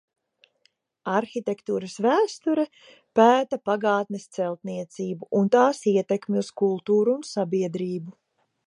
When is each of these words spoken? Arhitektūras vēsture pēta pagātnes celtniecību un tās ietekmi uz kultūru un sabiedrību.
Arhitektūras 1.17 1.97
vēsture 2.05 2.65
pēta 3.21 3.61
pagātnes 3.71 4.27
celtniecību 4.39 5.31
un 5.43 5.53
tās 5.59 5.87
ietekmi 5.97 6.45
uz 6.45 6.55
kultūru 6.65 7.17
un 7.21 7.27
sabiedrību. 7.37 8.15